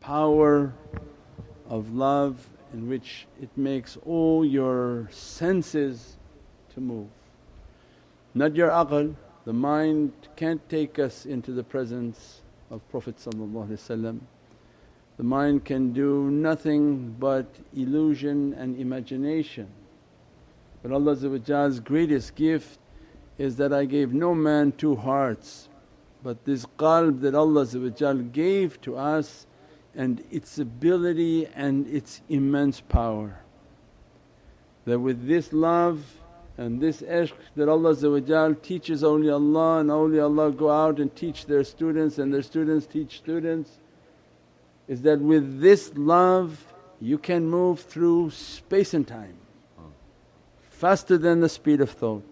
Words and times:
power 0.00 0.72
of 1.68 1.94
love 1.94 2.48
in 2.72 2.88
which 2.88 3.26
it 3.40 3.50
makes 3.56 3.96
all 4.06 4.44
your 4.44 5.08
senses 5.10 6.16
to 6.74 6.80
move. 6.80 7.08
Not 8.34 8.56
your 8.56 8.70
aql, 8.70 9.14
the 9.44 9.52
mind 9.52 10.12
can't 10.36 10.66
take 10.68 10.98
us 10.98 11.26
into 11.26 11.52
the 11.52 11.62
presence 11.62 12.40
of 12.70 12.80
Prophet 12.90 13.16
The 13.18 14.16
mind 15.18 15.64
can 15.64 15.92
do 15.92 16.30
nothing 16.30 17.16
but 17.18 17.46
illusion 17.74 18.54
and 18.54 18.78
imagination. 18.78 19.68
But 20.82 20.92
Allah's 20.92 21.80
greatest 21.80 22.34
gift 22.34 22.78
is 23.38 23.56
that, 23.56 23.72
I 23.72 23.84
gave 23.84 24.12
no 24.12 24.34
man 24.34 24.72
two 24.72 24.96
hearts 24.96 25.68
but 26.22 26.44
this 26.44 26.66
qalb 26.78 27.20
that 27.20 27.34
Allah 27.34 27.66
gave 28.32 28.80
to 28.82 28.96
us 28.96 29.46
and 29.94 30.22
its 30.30 30.58
ability 30.58 31.46
and 31.54 31.86
its 31.88 32.22
immense 32.28 32.80
power. 32.80 33.40
That 34.84 34.98
with 35.00 35.26
this 35.26 35.52
love 35.52 36.04
and 36.56 36.80
this 36.80 37.02
ishq 37.02 37.32
that 37.56 37.68
Allah 37.68 37.94
teaches 38.56 39.02
awliyaullah 39.02 39.80
and 39.80 39.90
awliyaullah 39.90 40.56
go 40.56 40.70
out 40.70 41.00
and 41.00 41.14
teach 41.14 41.46
their 41.46 41.64
students 41.64 42.18
and 42.18 42.32
their 42.32 42.42
students 42.42 42.86
teach 42.86 43.18
students 43.18 43.78
is 44.88 45.02
that 45.02 45.20
with 45.20 45.60
this 45.60 45.92
love 45.96 46.64
you 47.00 47.18
can 47.18 47.48
move 47.48 47.80
through 47.80 48.30
space 48.30 48.94
and 48.94 49.06
time 49.06 49.36
faster 50.80 51.18
than 51.18 51.40
the 51.40 51.48
speed 51.48 51.82
of 51.82 51.90
thought. 51.90 52.24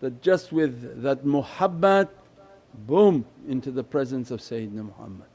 That 0.00 0.22
just 0.22 0.50
with 0.50 1.02
that 1.02 1.24
muhabbat 1.24 2.08
boom 2.74 3.26
into 3.46 3.70
the 3.70 3.84
presence 3.84 4.30
of 4.30 4.40
Sayyidina 4.40 4.86
Muhammad 4.86 5.28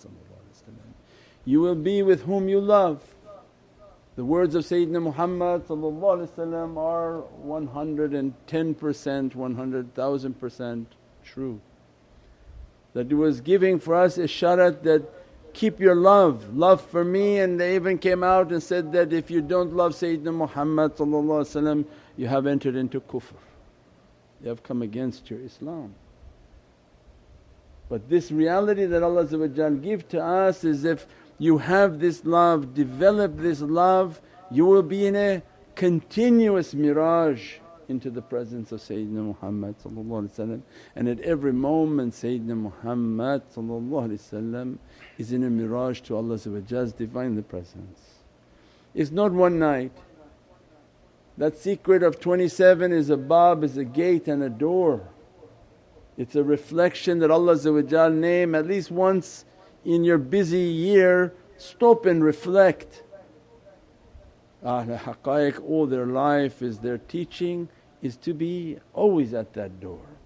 You 1.47 1.61
will 1.61 1.75
be 1.75 2.03
with 2.03 2.23
whom 2.23 2.49
you 2.49 2.59
love. 2.59 3.01
The 4.17 4.25
words 4.25 4.53
of 4.53 4.65
Sayyidina 4.65 5.01
Muhammad 5.01 5.61
are 5.71 7.23
110%, 7.45 9.35
100,000 9.35 10.39
percent 10.41 10.91
true. 11.23 11.61
That 12.93 13.07
he 13.07 13.13
was 13.13 13.39
giving 13.39 13.79
for 13.79 13.95
us 13.95 14.17
isharat 14.17 14.83
that 14.83 15.03
keep 15.53 15.79
your 15.79 15.95
love, 15.95 16.53
love 16.53 16.81
for 16.81 17.05
me 17.05 17.39
and 17.39 17.57
they 17.57 17.75
even 17.75 17.97
came 17.97 18.25
out 18.25 18.51
and 18.51 18.61
said 18.61 18.91
that 18.91 19.13
if 19.13 19.31
you 19.31 19.39
don't 19.39 19.73
love 19.73 19.93
Sayyidina 19.93 20.33
Muhammad 20.33 20.99
you 22.17 22.27
have 22.27 22.45
entered 22.45 22.75
into 22.75 22.99
kufr, 22.99 23.31
you 24.41 24.49
have 24.49 24.63
come 24.63 24.81
against 24.81 25.29
your 25.29 25.39
Islam. 25.39 25.95
But 27.87 28.09
this 28.09 28.31
reality 28.31 28.85
that 28.85 29.01
Allah 29.01 29.25
give 29.77 30.09
to 30.09 30.21
us 30.21 30.65
is 30.65 30.83
if 30.83 31.07
you 31.39 31.59
have 31.59 31.99
this 31.99 32.25
love, 32.25 32.73
develop 32.73 33.37
this 33.37 33.61
love, 33.61 34.21
you 34.49 34.65
will 34.65 34.83
be 34.83 35.05
in 35.05 35.15
a 35.15 35.41
continuous 35.75 36.73
miraj 36.73 37.39
into 37.89 38.09
the 38.09 38.21
presence 38.21 38.71
of 38.71 38.81
Sayyidina 38.81 39.35
Muhammad 39.41 39.75
and 40.95 41.07
at 41.07 41.19
every 41.21 41.53
moment 41.53 42.13
Sayyidina 42.13 42.57
Muhammad 42.57 43.43
is 45.17 45.31
in 45.31 45.43
a 45.43 45.47
miraj 45.47 46.03
to 46.03 46.17
Allah's 46.17 46.93
Divinely 46.93 47.43
Presence. 47.43 47.99
It's 48.93 49.11
not 49.11 49.31
one 49.31 49.59
night. 49.59 49.91
That 51.37 51.55
secret 51.55 52.01
of 52.01 52.19
27 52.19 52.91
is 52.91 53.09
a 53.11 53.17
bab, 53.17 53.63
is 53.63 53.77
a 53.77 53.85
gate 53.85 54.27
and 54.27 54.41
a 54.41 54.49
door. 54.49 55.07
It's 56.17 56.35
a 56.35 56.43
reflection 56.43 57.19
that 57.19 57.29
Allah 57.29 58.09
name 58.09 58.55
at 58.55 58.65
least 58.65 58.89
once 58.89 59.45
in 59.87 60.03
your 60.03 60.17
busy 60.17 60.59
year 60.59 61.33
stop 61.57 62.05
and 62.05 62.23
reflect. 62.23 63.03
Ahl 64.63 64.85
haqqaiq 64.85 65.63
all 65.67 65.87
their 65.87 66.05
life 66.05 66.61
is 66.61 66.79
their 66.79 66.97
teaching 66.97 67.69
is 68.01 68.17
to 68.17 68.33
be 68.33 68.77
always 68.93 69.33
at 69.33 69.53
that 69.53 69.79
door 69.79 70.16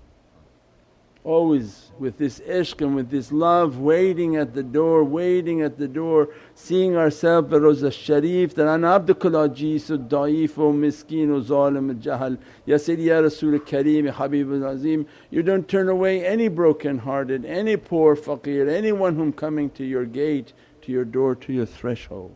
always 1.24 1.92
with 2.00 2.18
this 2.18 2.40
ishq 2.40 2.82
and 2.82 2.96
with 2.96 3.10
this 3.10 3.32
love 3.32 3.78
waiting 3.78 4.36
at 4.38 4.54
the 4.54 4.64
door, 4.64 5.04
waiting 5.04 5.62
at 5.62 5.78
the 5.78 5.88
door, 5.88 6.30
seeing 6.56 6.96
ourselves 6.96 7.54
at 7.54 7.62
Rawza 7.62 7.94
Sharif 7.94 8.56
that, 8.56 8.68
ana 8.68 9.00
abdukal 9.00 9.48
ajisu 9.48 10.08
da'eefu 10.08 10.74
miskinu 10.74 11.44
zalim 11.44 11.94
jahal 12.02 12.38
Ya 12.66 12.78
Sayyidi 12.78 13.06
Ya 13.06 13.20
Rasul 13.20 13.60
Kareem 13.60 14.12
Habibul 14.12 14.68
Azim. 14.68 15.06
You 15.30 15.44
don't 15.44 15.68
turn 15.68 15.90
away 15.90 16.26
any 16.26 16.48
broken 16.48 16.98
hearted, 16.98 17.46
any 17.46 17.78
poor 17.78 18.16
faqir, 18.16 18.70
anyone 18.70 19.16
whom 19.16 19.32
coming 19.32 19.70
to 19.72 19.84
your 19.84 20.06
gate, 20.06 20.54
to 20.82 20.92
your 20.92 21.06
door, 21.06 21.36
to 21.36 21.54
your 21.54 21.68
threshold. 21.68 22.34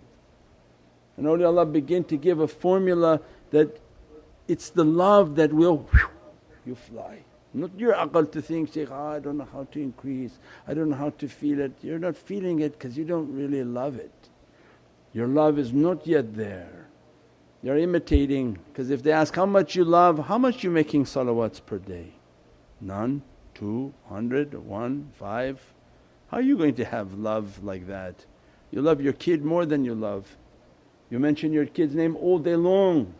And 1.17 1.25
awliyaullah 1.25 1.71
begin 1.71 2.03
to 2.05 2.17
give 2.17 2.39
a 2.39 2.47
formula 2.47 3.21
that 3.49 3.79
it's 4.47 4.69
the 4.69 4.85
love 4.85 5.35
that 5.37 5.51
will 5.51 5.89
you 6.65 6.75
fly. 6.75 7.23
Not 7.55 7.79
your 7.79 7.93
aql 7.93 8.29
to 8.33 8.41
think, 8.41 8.73
Shaykh, 8.73 8.89
ah, 8.91 9.11
oh, 9.11 9.15
I 9.15 9.19
don't 9.19 9.37
know 9.37 9.47
how 9.51 9.63
to 9.63 9.81
increase, 9.81 10.39
I 10.67 10.73
don't 10.73 10.89
know 10.89 10.97
how 10.97 11.11
to 11.11 11.27
feel 11.29 11.61
it. 11.61 11.71
You're 11.81 11.99
not 11.99 12.17
feeling 12.17 12.59
it 12.59 12.73
because 12.73 12.97
you 12.97 13.05
don't 13.05 13.33
really 13.33 13.63
love 13.63 13.95
it. 13.95 14.11
Your 15.13 15.27
love 15.27 15.57
is 15.57 15.71
not 15.71 16.05
yet 16.05 16.35
there. 16.35 16.89
You're 17.63 17.77
imitating 17.77 18.59
because 18.67 18.89
if 18.89 19.03
they 19.03 19.13
ask 19.13 19.33
how 19.33 19.45
much 19.45 19.73
you 19.73 19.85
love, 19.85 20.19
how 20.27 20.37
much 20.37 20.65
you 20.65 20.69
making 20.69 21.05
salawats 21.05 21.65
per 21.65 21.77
day? 21.77 22.11
None, 22.81 23.21
two, 23.53 23.93
hundred, 24.09 24.53
one, 24.53 25.11
five. 25.17 25.61
How 26.27 26.37
are 26.37 26.41
you 26.41 26.57
going 26.57 26.75
to 26.75 26.83
have 26.83 27.13
love 27.13 27.63
like 27.63 27.87
that? 27.87 28.25
You 28.69 28.81
love 28.81 28.99
your 28.99 29.13
kid 29.13 29.45
more 29.45 29.65
than 29.65 29.85
you 29.85 29.95
love. 29.95 30.35
You 31.09 31.19
mention 31.19 31.53
your 31.53 31.67
kid's 31.67 31.95
name 31.95 32.17
all 32.17 32.37
day 32.37 32.57
long 32.57 33.13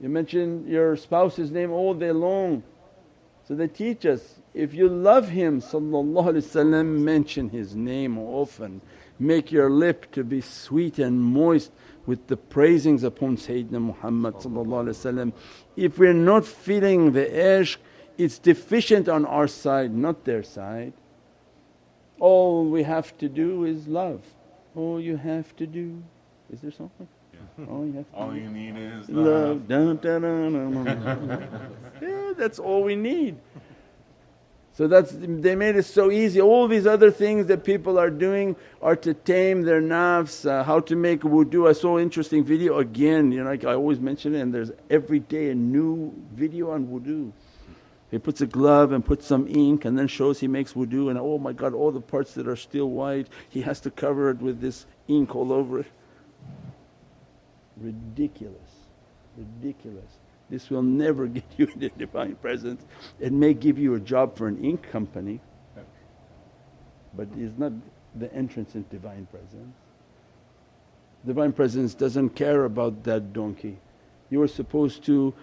you 0.00 0.08
mention 0.08 0.66
your 0.68 0.96
spouse's 0.96 1.50
name 1.50 1.72
all 1.72 1.94
day 1.94 2.12
long. 2.12 2.62
So 3.48 3.54
they 3.54 3.68
teach 3.68 4.04
us, 4.04 4.40
if 4.54 4.74
you 4.74 4.88
love 4.88 5.28
him 5.28 5.62
mention 7.04 7.50
his 7.50 7.76
name 7.76 8.18
often, 8.18 8.80
make 9.18 9.52
your 9.52 9.70
lip 9.70 10.10
to 10.12 10.24
be 10.24 10.40
sweet 10.40 10.98
and 10.98 11.20
moist 11.20 11.70
with 12.06 12.26
the 12.26 12.36
praisings 12.36 13.04
upon 13.04 13.36
Sayyidina 13.36 13.80
Muhammad 13.80 15.32
If 15.76 15.98
we're 15.98 16.12
not 16.12 16.44
feeling 16.44 17.12
the 17.12 17.24
ishq, 17.24 17.78
it's 18.18 18.38
deficient 18.38 19.08
on 19.08 19.24
our 19.26 19.46
side, 19.46 19.94
not 19.94 20.24
their 20.24 20.42
side. 20.42 20.92
All 22.18 22.64
we 22.64 22.82
have 22.82 23.16
to 23.18 23.28
do 23.28 23.64
is 23.64 23.86
love. 23.86 24.22
All 24.74 25.00
you 25.00 25.16
have 25.16 25.54
to 25.56 25.66
do, 25.66 26.02
is 26.52 26.60
there 26.60 26.70
something? 26.70 27.08
All 27.68 27.86
you, 27.86 28.04
all 28.12 28.36
you 28.36 28.50
need 28.50 28.76
is 28.76 29.08
love. 29.08 29.26
love. 29.26 29.68
Dun, 29.68 29.96
dun, 29.96 30.22
dun, 30.22 31.70
yeah, 32.02 32.32
that's 32.36 32.58
all 32.58 32.82
we 32.82 32.94
need. 32.94 33.36
So 34.74 34.86
that's 34.86 35.12
they 35.12 35.56
made 35.56 35.76
it 35.76 35.84
so 35.84 36.10
easy. 36.10 36.38
All 36.38 36.68
these 36.68 36.86
other 36.86 37.10
things 37.10 37.46
that 37.46 37.64
people 37.64 37.98
are 37.98 38.10
doing 38.10 38.56
are 38.82 38.94
to 38.96 39.14
tame 39.14 39.62
their 39.62 39.80
nafs, 39.80 40.46
uh, 40.46 40.64
how 40.64 40.80
to 40.80 40.94
make 40.94 41.22
wudu. 41.22 41.66
I 41.66 41.72
saw 41.72 41.96
an 41.96 42.02
interesting 42.02 42.44
video 42.44 42.78
again, 42.78 43.32
you 43.32 43.42
know, 43.42 43.48
like 43.48 43.64
I 43.64 43.72
always 43.72 44.00
mention 44.00 44.34
it, 44.34 44.40
and 44.40 44.52
there's 44.52 44.72
every 44.90 45.20
day 45.20 45.48
a 45.48 45.54
new 45.54 46.12
video 46.34 46.72
on 46.72 46.88
wudu. 46.88 47.32
He 48.10 48.18
puts 48.18 48.42
a 48.42 48.46
glove 48.46 48.92
and 48.92 49.02
puts 49.02 49.26
some 49.26 49.48
ink 49.48 49.86
and 49.86 49.98
then 49.98 50.08
shows 50.08 50.40
he 50.40 50.46
makes 50.46 50.74
wudu, 50.74 51.08
and 51.08 51.18
oh 51.18 51.38
my 51.38 51.54
God, 51.54 51.72
all 51.72 51.90
the 51.90 52.02
parts 52.02 52.34
that 52.34 52.46
are 52.46 52.54
still 52.56 52.90
white, 52.90 53.28
he 53.48 53.62
has 53.62 53.80
to 53.80 53.90
cover 53.90 54.28
it 54.28 54.42
with 54.42 54.60
this 54.60 54.84
ink 55.08 55.34
all 55.34 55.54
over 55.54 55.80
it. 55.80 55.86
Ridiculous, 57.76 58.70
ridiculous. 59.36 60.10
This 60.48 60.70
will 60.70 60.82
never 60.82 61.26
get 61.38 61.44
you 61.56 61.66
into 61.66 61.88
Divine 61.90 62.36
Presence. 62.36 62.84
It 63.20 63.32
may 63.32 63.54
give 63.54 63.78
you 63.78 63.94
a 63.94 64.00
job 64.00 64.36
for 64.36 64.48
an 64.48 64.62
ink 64.64 64.88
company, 64.90 65.40
but 67.14 67.28
it's 67.36 67.58
not 67.58 67.72
the 68.14 68.32
entrance 68.32 68.74
into 68.74 68.88
Divine 68.90 69.26
Presence. 69.30 69.74
Divine 71.26 71.52
Presence 71.52 71.94
doesn't 71.94 72.30
care 72.30 72.64
about 72.64 73.04
that 73.04 73.32
donkey. 73.32 73.78
You 74.30 74.42
are 74.42 74.48
supposed 74.48 75.04
to 75.04 75.34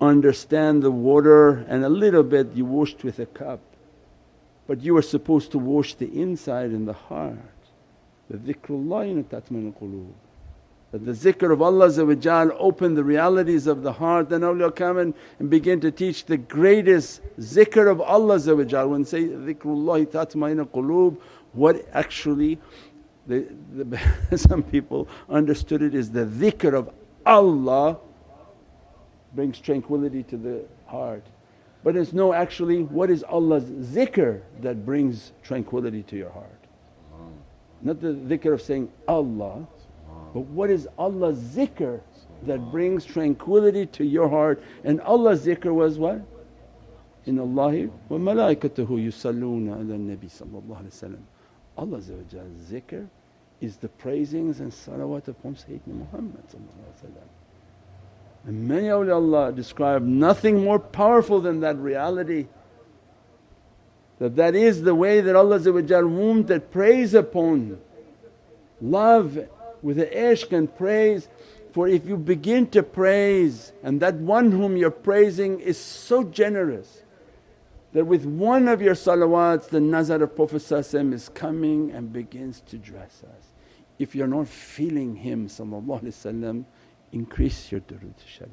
understand 0.00 0.82
the 0.82 0.90
water 0.90 1.50
and 1.68 1.84
a 1.84 1.88
little 1.88 2.22
bit 2.22 2.52
you 2.54 2.64
washed 2.64 3.04
with 3.04 3.18
a 3.18 3.26
cup, 3.26 3.60
but 4.66 4.82
you 4.82 4.96
are 4.96 5.02
supposed 5.02 5.52
to 5.52 5.58
wash 5.58 5.94
the 5.94 6.06
inside 6.20 6.70
and 6.70 6.86
the 6.86 6.92
heart. 6.92 7.38
The 8.28 8.36
dhikrullah 8.36 9.24
tatma'inul 9.24 9.74
qulub. 9.74 10.12
That 10.90 11.04
the 11.04 11.12
zikr 11.12 11.52
of 11.52 11.60
Allah 11.60 12.54
open 12.58 12.94
the 12.94 13.04
realities 13.04 13.66
of 13.66 13.82
the 13.82 13.92
heart, 13.92 14.30
then 14.30 14.40
awliya 14.40 14.74
come 14.74 14.96
and, 14.98 15.14
and 15.38 15.50
begin 15.50 15.80
to 15.80 15.90
teach 15.90 16.24
the 16.24 16.38
greatest 16.38 17.20
zikr 17.38 17.90
of 17.90 18.00
Allah 18.00 18.38
when 18.88 19.04
say 19.04 19.24
dhikrullahi 19.24 20.06
tatmaina 20.06 20.66
qulub 20.66 21.18
what 21.52 21.86
actually 21.92 22.58
the, 23.26 23.46
the 23.74 24.36
some 24.38 24.62
people 24.62 25.08
understood 25.28 25.82
it 25.82 25.94
is 25.94 26.10
the 26.10 26.24
dhikr 26.24 26.72
of 26.72 26.90
Allah 27.26 27.98
brings 29.34 29.60
tranquility 29.60 30.22
to 30.24 30.36
the 30.36 30.64
heart. 30.86 31.24
But 31.84 31.96
it's 31.96 32.12
no 32.12 32.32
actually 32.32 32.82
what 32.82 33.10
is 33.10 33.22
Allah's 33.22 33.64
zikr 33.64 34.40
that 34.62 34.84
brings 34.84 35.32
tranquility 35.42 36.02
to 36.04 36.16
your 36.16 36.30
heart. 36.30 36.64
Ah. 37.12 37.16
Not 37.82 38.00
the 38.00 38.14
dhikr 38.14 38.54
of 38.54 38.62
saying 38.62 38.90
Allah, 39.06 39.66
but 40.32 40.40
what 40.40 40.70
is 40.70 40.88
Allah's 40.98 41.38
zikr 41.38 42.00
that 42.42 42.58
brings 42.70 43.04
tranquility 43.04 43.86
to 43.86 44.04
your 44.04 44.28
heart? 44.28 44.62
And 44.84 45.00
Allah's 45.00 45.44
zikr 45.44 45.72
was 45.74 45.98
what? 45.98 46.20
In 47.26 47.38
Allahi 47.38 47.90
wa 48.08 48.18
malaikatuhu 48.18 48.88
yusalluna 48.88 49.74
ala 49.74 49.96
nabi 49.96 50.30
Allah's 51.76 52.10
zikr 52.10 53.06
is 53.60 53.76
the 53.76 53.88
praisings 53.88 54.60
and 54.60 54.70
salawat 54.70 55.28
upon 55.28 55.54
Sayyidina 55.54 55.86
Muhammad 55.88 56.44
and 58.48 58.66
many 58.66 58.86
awliyaullah 58.86 59.54
describe 59.54 60.02
nothing 60.02 60.64
more 60.64 60.78
powerful 60.78 61.40
than 61.40 61.60
that 61.60 61.76
reality. 61.76 62.46
That 64.18 64.36
that 64.36 64.54
is 64.54 64.82
the 64.82 64.94
way 64.94 65.20
that 65.20 65.36
Allah 65.36 65.58
whom 65.60 66.46
that 66.46 66.70
praise 66.70 67.12
upon 67.12 67.78
love 68.80 69.38
with 69.82 69.96
the 69.96 70.06
ishq 70.06 70.52
and 70.52 70.74
praise 70.76 71.28
for 71.72 71.86
if 71.86 72.06
you 72.06 72.16
begin 72.16 72.66
to 72.68 72.82
praise 72.82 73.72
and 73.82 74.00
that 74.00 74.14
one 74.14 74.50
whom 74.50 74.76
you're 74.76 74.90
praising 74.90 75.60
is 75.60 75.78
so 75.78 76.24
generous 76.24 77.02
that 77.92 78.04
with 78.04 78.24
one 78.24 78.68
of 78.68 78.82
your 78.82 78.94
salawats 78.94 79.68
the 79.68 79.80
nazar 79.80 80.22
of 80.22 80.34
Prophet 80.36 80.62
is 81.12 81.28
coming 81.30 81.90
and 81.92 82.12
begins 82.12 82.60
to 82.66 82.76
dress 82.76 83.22
us. 83.24 83.44
If 83.98 84.14
you're 84.14 84.26
not 84.26 84.48
feeling 84.48 85.16
him 85.16 85.48
increase 87.12 87.72
your 87.72 87.80
durood 87.80 88.14
sharif. 88.26 88.50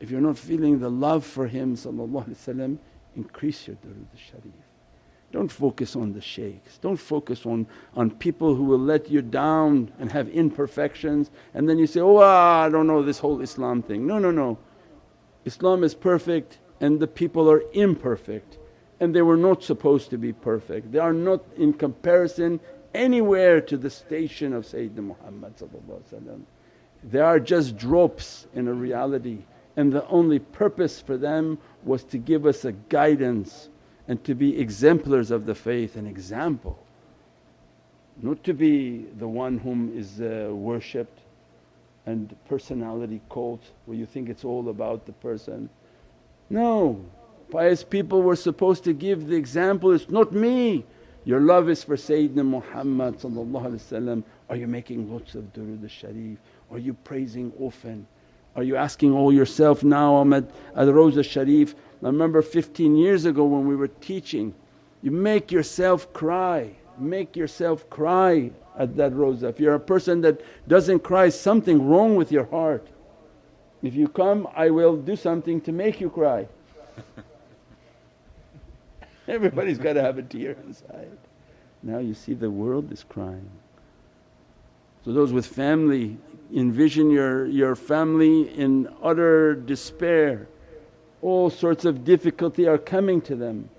If 0.00 0.10
you're 0.10 0.20
not 0.20 0.38
feeling 0.38 0.80
the 0.80 0.90
love 0.90 1.24
for 1.24 1.46
him 1.46 1.76
increase 3.16 3.66
your 3.66 3.76
durood 3.76 4.16
sharif. 4.16 4.63
Don't 5.34 5.50
focus 5.50 5.96
on 5.96 6.12
the 6.12 6.20
shaykhs, 6.20 6.78
don't 6.78 6.96
focus 6.96 7.44
on, 7.44 7.66
on 7.96 8.12
people 8.12 8.54
who 8.54 8.62
will 8.62 8.78
let 8.78 9.10
you 9.10 9.20
down 9.20 9.90
and 9.98 10.12
have 10.12 10.28
imperfections 10.28 11.32
and 11.54 11.68
then 11.68 11.76
you 11.76 11.88
say, 11.88 11.98
oh 11.98 12.18
ah, 12.18 12.62
I 12.62 12.68
don't 12.68 12.86
know 12.86 13.02
this 13.02 13.18
whole 13.18 13.40
Islam 13.40 13.82
thing. 13.82 14.06
No, 14.06 14.20
no, 14.20 14.30
no. 14.30 14.58
Islam 15.44 15.82
is 15.82 15.92
perfect 15.92 16.60
and 16.80 17.00
the 17.00 17.08
people 17.08 17.50
are 17.50 17.64
imperfect 17.72 18.58
and 19.00 19.12
they 19.12 19.22
were 19.22 19.36
not 19.36 19.64
supposed 19.64 20.08
to 20.10 20.18
be 20.18 20.32
perfect. 20.32 20.92
They 20.92 21.00
are 21.00 21.12
not 21.12 21.42
in 21.56 21.72
comparison 21.72 22.60
anywhere 22.94 23.60
to 23.62 23.76
the 23.76 23.90
station 23.90 24.52
of 24.52 24.64
Sayyidina 24.64 25.16
Muhammad 25.16 25.54
They 27.02 27.18
are 27.18 27.40
just 27.40 27.76
drops 27.76 28.46
in 28.54 28.68
a 28.68 28.72
reality 28.72 29.38
and 29.74 29.92
the 29.92 30.06
only 30.06 30.38
purpose 30.38 31.00
for 31.00 31.16
them 31.16 31.58
was 31.82 32.04
to 32.04 32.18
give 32.18 32.46
us 32.46 32.64
a 32.64 32.70
guidance 32.70 33.68
and 34.08 34.22
to 34.24 34.34
be 34.34 34.58
exemplars 34.58 35.30
of 35.30 35.46
the 35.46 35.54
faith 35.54 35.96
an 35.96 36.06
example. 36.06 36.78
Not 38.20 38.44
to 38.44 38.54
be 38.54 39.06
the 39.18 39.26
one 39.26 39.58
whom 39.58 39.96
is 39.96 40.20
uh, 40.20 40.48
worshipped 40.52 41.20
and 42.06 42.36
personality 42.48 43.20
cult 43.30 43.62
where 43.86 43.96
you 43.96 44.06
think 44.06 44.28
it's 44.28 44.44
all 44.44 44.68
about 44.68 45.06
the 45.06 45.12
person. 45.12 45.68
No, 46.50 47.04
pious 47.50 47.82
people 47.82 48.22
were 48.22 48.36
supposed 48.36 48.84
to 48.84 48.92
give 48.92 49.26
the 49.26 49.36
example, 49.36 49.92
it's 49.92 50.10
not 50.10 50.32
me. 50.32 50.84
Your 51.24 51.40
love 51.40 51.70
is 51.70 51.82
for 51.82 51.96
Sayyidina 51.96 52.44
Muhammad 52.44 54.24
Are 54.50 54.56
you 54.56 54.66
making 54.66 55.10
lots 55.10 55.34
of 55.34 55.44
durood 55.54 55.82
al-sharif? 55.82 56.38
Are 56.70 56.78
you 56.78 56.92
praising 56.92 57.50
often? 57.58 58.06
Are 58.56 58.62
you 58.62 58.76
asking 58.76 59.12
all 59.12 59.32
yourself 59.32 59.82
now 59.82 60.16
I'm 60.16 60.32
at, 60.32 60.44
at 60.76 60.88
Rawza 60.88 61.24
Sharif 61.24 61.74
I 62.04 62.08
remember 62.08 62.42
15 62.42 62.96
years 62.96 63.24
ago 63.24 63.44
when 63.44 63.66
we 63.66 63.74
were 63.74 63.88
teaching, 63.88 64.54
you 65.02 65.10
make 65.10 65.50
yourself 65.50 66.12
cry, 66.12 66.70
make 66.98 67.34
yourself 67.34 67.88
cry 67.88 68.50
at 68.78 68.94
that 68.96 69.12
roza. 69.12 69.44
If 69.44 69.58
you're 69.58 69.74
a 69.74 69.80
person 69.80 70.20
that 70.20 70.42
doesn't 70.68 71.00
cry, 71.00 71.30
something 71.30 71.88
wrong 71.88 72.14
with 72.14 72.30
your 72.30 72.44
heart. 72.44 72.86
If 73.82 73.94
you 73.94 74.08
come, 74.08 74.46
I 74.54 74.68
will 74.68 74.96
do 74.96 75.16
something 75.16 75.62
to 75.62 75.72
make 75.72 75.98
you 75.98 76.10
cry. 76.10 76.46
Everybody's 79.28 79.78
got 79.78 79.94
to 79.94 80.02
have 80.02 80.18
a 80.18 80.22
tear 80.22 80.56
inside. 80.66 81.16
Now 81.82 81.98
you 81.98 82.12
see 82.12 82.34
the 82.34 82.50
world 82.50 82.92
is 82.92 83.02
crying. 83.08 83.48
So 85.06 85.12
those 85.12 85.32
with 85.32 85.46
family, 85.46 86.18
envision 86.52 87.10
your, 87.10 87.46
your 87.46 87.76
family 87.76 88.48
in 88.58 88.88
utter 89.02 89.54
despair 89.54 90.48
all 91.24 91.48
sorts 91.48 91.86
of 91.86 92.04
difficulty 92.04 92.68
are 92.68 92.76
coming 92.76 93.18
to 93.22 93.34
them. 93.34 93.70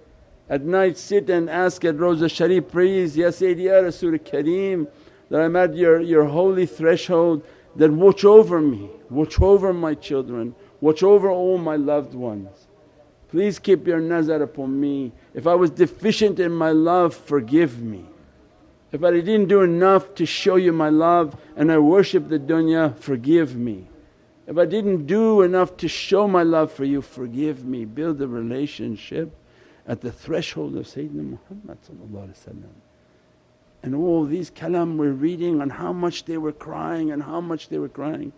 At 0.50 0.64
night 0.64 0.98
sit 0.98 1.30
and 1.30 1.48
ask 1.48 1.86
at 1.86 1.96
Rawza 1.96 2.30
Sharif, 2.30 2.70
please 2.70 3.16
Ya 3.16 3.28
Sayyidi 3.28 3.66
Ya 3.66 3.76
Rasul 3.76 4.18
Kareem 4.18 4.88
that 5.30 5.42
I'm 5.42 5.56
at 5.56 5.76
your, 5.76 6.02
your 6.02 6.26
holy 6.26 6.66
threshold 6.66 7.44
that 7.76 7.92
watch 7.92 8.26
over 8.26 8.60
me, 8.60 8.90
watch 9.12 9.40
over 9.40 9.74
my 9.74 9.94
children, 9.94 10.56
watch 10.82 11.04
over 11.04 11.30
all 11.30 11.60
my 11.60 11.76
loved 11.76 12.16
ones. 12.16 12.68
Please 13.30 13.60
keep 13.60 13.86
your 13.86 14.00
nazar 14.00 14.42
upon 14.42 14.80
me. 14.80 15.12
If 15.36 15.46
I 15.46 15.54
was 15.54 15.70
deficient 15.70 16.40
in 16.40 16.52
my 16.52 16.72
love, 16.72 17.14
forgive 17.14 17.80
me. 17.80 18.06
If 18.92 19.04
I 19.04 19.12
didn't 19.12 19.48
do 19.48 19.62
enough 19.62 20.16
to 20.16 20.26
show 20.26 20.56
you 20.56 20.72
my 20.72 20.90
love 20.90 21.36
and 21.56 21.72
I 21.72 21.78
worship 21.80 22.30
the 22.30 22.40
dunya, 22.40 22.98
forgive 22.98 23.56
me. 23.56 23.88
If 24.48 24.58
I 24.58 24.66
didn't 24.66 25.06
do 25.06 25.42
enough 25.42 25.76
to 25.78 25.88
show 25.88 26.28
my 26.28 26.44
love 26.44 26.72
for 26.72 26.86
you, 26.86 27.02
forgive 27.02 27.66
me, 27.66 27.86
build 27.86 28.22
a 28.22 28.28
relationship 28.28 29.36
at 29.88 30.02
the 30.02 30.12
threshold 30.12 30.76
of 30.78 30.86
Sayyidina 30.86 31.38
Muhammad 31.50 31.78
and 33.86 33.94
all 33.94 34.26
these 34.26 34.50
kalam 34.50 34.98
we're 34.98 35.12
reading 35.12 35.62
on 35.62 35.70
how 35.70 35.94
much 35.94 36.26
they 36.26 36.40
were 36.40 36.52
crying 36.52 37.12
and 37.12 37.22
how 37.22 37.40
much 37.40 37.70
they 37.70 37.78
were 37.78 37.88
crying. 37.88 38.34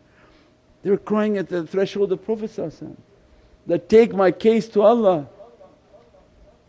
They 0.83 0.89
were 0.89 0.97
crying 0.97 1.37
at 1.37 1.47
the 1.47 1.65
threshold 1.65 2.11
of 2.11 2.23
Prophet 2.25 2.51
that, 3.65 3.87
take 3.87 4.13
my 4.13 4.31
case 4.31 4.67
to 4.69 4.81
Allah, 4.81 5.29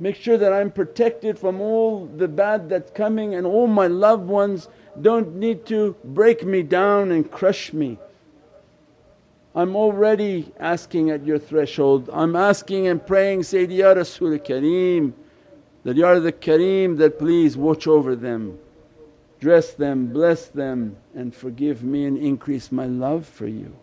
make 0.01 0.17
sure 0.17 0.39
that 0.39 0.53
I'm 0.53 0.71
protected 0.71 1.39
from 1.39 1.61
all 1.61 2.07
the 2.07 2.29
bad 2.29 2.69
that's 2.69 2.91
coming 2.93 3.35
and 3.35 3.47
all 3.47 3.67
my 3.67 3.87
loved 3.87 4.27
ones 4.27 4.69
don't 5.01 5.37
need 5.37 5.67
to 5.67 5.97
break 6.05 6.45
me 6.45 6.63
down 6.63 7.11
and 7.11 7.31
crush 7.31 7.73
me. 7.73 7.99
I'm 9.55 9.75
already 9.75 10.53
asking 10.61 11.11
at 11.11 11.25
your 11.25 11.39
threshold, 11.39 12.09
I'm 12.13 12.37
asking 12.37 12.87
and 12.87 13.05
praying 13.05 13.41
Sayyidi 13.41 13.79
Ya 13.79 13.93
Rasul 13.93 14.39
Kareem 14.39 15.13
that, 15.83 15.97
Ya 15.97 16.19
the 16.21 16.33
Kareem 16.33 16.97
that 16.99 17.19
please 17.19 17.57
watch 17.57 17.87
over 17.87 18.15
them, 18.15 18.59
dress 19.41 19.73
them, 19.73 20.13
bless 20.13 20.47
them 20.47 20.97
and 21.15 21.35
forgive 21.35 21.83
me 21.83 22.05
and 22.05 22.19
increase 22.19 22.71
my 22.71 22.87
love 22.87 23.27
for 23.27 23.47
you. 23.47 23.75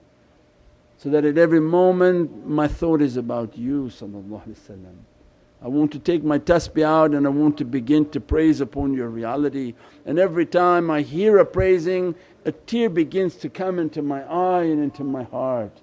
So 0.97 1.09
that 1.09 1.25
at 1.25 1.37
every 1.37 1.59
moment 1.59 2.47
my 2.47 2.67
thought 2.69 3.01
is 3.01 3.17
about 3.17 3.57
you 3.57 3.89
I 5.65 5.67
want 5.67 5.91
to 5.93 5.99
take 5.99 6.23
my 6.23 6.37
tasbih 6.37 6.83
out 6.83 7.15
and 7.15 7.25
I 7.25 7.31
want 7.31 7.57
to 7.57 7.65
begin 7.65 8.07
to 8.11 8.19
praise 8.19 8.61
upon 8.61 8.93
your 8.93 9.09
reality 9.09 9.73
and 10.05 10.19
every 10.19 10.45
time 10.45 10.91
I 10.91 11.01
hear 11.01 11.39
a 11.39 11.45
praising 11.45 12.13
a 12.45 12.51
tear 12.51 12.87
begins 12.87 13.35
to 13.37 13.49
come 13.49 13.79
into 13.79 14.03
my 14.03 14.21
eye 14.25 14.61
and 14.61 14.83
into 14.83 15.03
my 15.03 15.23
heart. 15.23 15.81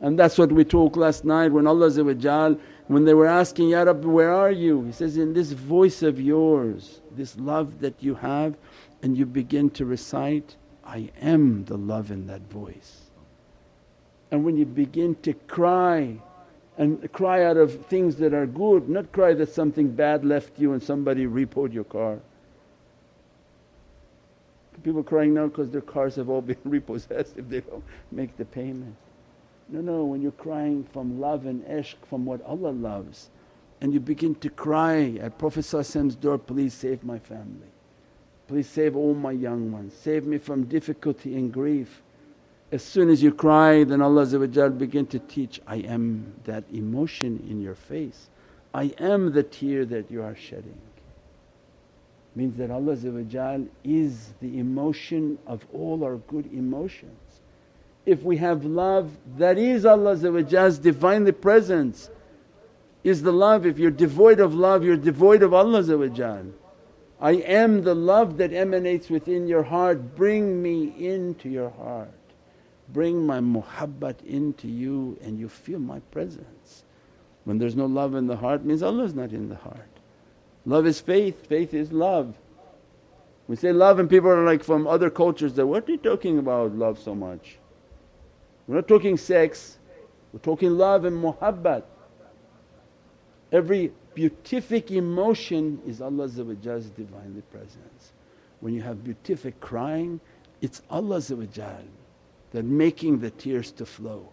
And 0.00 0.18
that's 0.18 0.38
what 0.38 0.50
we 0.50 0.64
talked 0.64 0.96
last 0.96 1.26
night 1.26 1.52
when 1.52 1.66
Allah 1.66 2.56
when 2.86 3.04
they 3.04 3.12
were 3.12 3.26
asking, 3.26 3.68
Ya 3.68 3.82
Rabbi 3.82 4.08
where 4.08 4.32
are 4.32 4.50
you? 4.50 4.84
He 4.84 4.92
says, 4.92 5.18
in 5.18 5.34
this 5.34 5.52
voice 5.52 6.02
of 6.02 6.18
yours, 6.18 7.02
this 7.14 7.36
love 7.36 7.78
that 7.80 8.02
you 8.02 8.14
have 8.14 8.56
and 9.02 9.18
you 9.18 9.26
begin 9.26 9.68
to 9.72 9.84
recite, 9.84 10.56
I 10.82 11.10
am 11.20 11.66
the 11.66 11.76
love 11.76 12.10
in 12.10 12.26
that 12.28 12.50
voice. 12.50 13.02
And 14.30 14.46
when 14.46 14.56
you 14.56 14.64
begin 14.64 15.14
to 15.16 15.34
cry 15.34 16.16
and 16.80 17.12
cry 17.12 17.44
out 17.44 17.58
of 17.58 17.84
things 17.88 18.16
that 18.16 18.32
are 18.32 18.46
good, 18.46 18.88
not 18.88 19.12
cry 19.12 19.34
that 19.34 19.50
something 19.50 19.88
bad 19.88 20.24
left 20.24 20.58
you 20.58 20.72
and 20.72 20.82
somebody 20.82 21.26
repoed 21.26 21.74
your 21.74 21.84
car. 21.84 22.18
People 24.82 25.02
crying 25.02 25.34
now 25.34 25.46
because 25.46 25.68
their 25.68 25.82
cars 25.82 26.16
have 26.16 26.30
all 26.30 26.40
been 26.40 26.56
repossessed 26.64 27.36
if 27.36 27.50
they 27.50 27.60
don't 27.60 27.84
make 28.10 28.34
the 28.38 28.46
payment. 28.46 28.96
No, 29.68 29.82
no, 29.82 30.04
when 30.06 30.22
you're 30.22 30.32
crying 30.32 30.84
from 30.90 31.20
love 31.20 31.44
and 31.44 31.62
ishq 31.66 31.96
from 32.08 32.24
what 32.24 32.42
Allah 32.46 32.70
loves 32.70 33.28
and 33.82 33.92
you 33.92 34.00
begin 34.00 34.34
to 34.36 34.48
cry 34.48 35.18
at 35.20 35.36
Prophet's 35.36 35.72
door, 36.14 36.38
please 36.38 36.72
save 36.72 37.04
my 37.04 37.18
family, 37.18 37.68
please 38.48 38.70
save 38.70 38.96
all 38.96 39.12
my 39.12 39.32
young 39.32 39.70
ones, 39.70 39.92
save 39.92 40.24
me 40.24 40.38
from 40.38 40.64
difficulty 40.64 41.34
and 41.36 41.52
grief. 41.52 42.00
As 42.72 42.82
soon 42.82 43.10
as 43.10 43.22
you 43.22 43.32
cry 43.32 43.84
then 43.84 44.00
Allah 44.00 44.26
begin 44.70 45.06
to 45.06 45.18
teach, 45.18 45.60
I 45.66 45.76
am 45.76 46.34
that 46.44 46.64
emotion 46.72 47.44
in 47.48 47.60
your 47.60 47.74
face, 47.74 48.28
I 48.72 48.94
am 48.98 49.32
the 49.32 49.42
tear 49.42 49.84
that 49.86 50.10
you 50.10 50.22
are 50.22 50.36
shedding 50.36 50.78
means 52.36 52.56
that 52.56 52.70
Allah 52.70 52.96
is 53.84 54.32
the 54.40 54.58
emotion 54.58 55.38
of 55.46 55.66
all 55.72 56.04
our 56.04 56.16
good 56.16 56.52
emotions. 56.52 57.40
If 58.06 58.22
we 58.22 58.36
have 58.38 58.64
love 58.64 59.10
that 59.36 59.58
is 59.58 59.84
Allah's 59.84 60.78
Divinely 60.78 61.32
Presence 61.32 62.10
is 63.04 63.22
the 63.22 63.32
love. 63.32 63.66
If 63.66 63.78
you're 63.78 63.90
devoid 63.90 64.40
of 64.40 64.54
love 64.54 64.84
you're 64.84 64.96
devoid 64.96 65.42
of 65.42 65.52
Allah 65.52 66.46
I 67.20 67.32
am 67.32 67.82
the 67.82 67.94
love 67.94 68.38
that 68.38 68.52
emanates 68.52 69.10
within 69.10 69.46
your 69.46 69.64
heart, 69.64 70.16
bring 70.16 70.62
me 70.62 70.94
into 70.98 71.50
your 71.50 71.70
heart. 71.70 72.10
Bring 72.92 73.24
my 73.26 73.38
muhabbat 73.40 74.24
into 74.24 74.68
you 74.68 75.18
and 75.22 75.38
you 75.38 75.48
feel 75.48 75.78
my 75.78 76.00
presence. 76.10 76.84
When 77.44 77.58
there's 77.58 77.76
no 77.76 77.86
love 77.86 78.14
in 78.14 78.26
the 78.26 78.36
heart 78.36 78.64
means 78.64 78.82
Allah 78.82 79.04
is 79.04 79.14
not 79.14 79.32
in 79.32 79.48
the 79.48 79.56
heart. 79.56 79.88
Love 80.66 80.86
is 80.86 81.00
faith, 81.00 81.46
faith 81.46 81.72
is 81.72 81.92
love. 81.92 82.34
We 83.48 83.56
say 83.56 83.72
love 83.72 83.98
and 83.98 84.08
people 84.08 84.30
are 84.30 84.44
like 84.44 84.62
from 84.62 84.86
other 84.86 85.10
cultures 85.10 85.54
that, 85.54 85.66
what 85.66 85.88
are 85.88 85.92
you 85.92 85.98
talking 85.98 86.38
about 86.38 86.74
love 86.74 86.98
so 86.98 87.14
much? 87.14 87.58
We're 88.66 88.76
not 88.76 88.86
talking 88.86 89.16
sex, 89.16 89.78
we're 90.32 90.40
talking 90.40 90.70
love 90.70 91.04
and 91.04 91.22
muhabbat. 91.22 91.82
Every 93.50 93.92
beatific 94.14 94.90
emotion 94.92 95.80
is 95.86 96.00
Allah's 96.00 96.34
Divinely 96.34 97.42
Presence. 97.50 98.12
When 98.60 98.74
you 98.74 98.82
have 98.82 99.02
beatific 99.02 99.58
crying, 99.60 100.20
it's 100.60 100.82
Allah 100.90 101.20
that 102.52 102.64
making 102.64 103.20
the 103.20 103.30
tears 103.30 103.70
to 103.72 103.86
flow. 103.86 104.28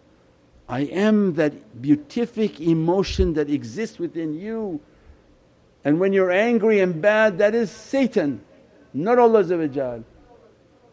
I 0.68 0.80
am 0.80 1.34
that 1.34 1.80
beatific 1.80 2.60
emotion 2.60 3.34
that 3.34 3.48
exists 3.48 3.98
within 3.98 4.34
you. 4.34 4.80
And 5.84 5.98
when 5.98 6.12
you're 6.12 6.30
angry 6.30 6.80
and 6.80 7.00
bad, 7.00 7.38
that 7.38 7.54
is 7.54 7.70
Satan, 7.70 8.42
not 8.92 9.18
Allah. 9.18 10.02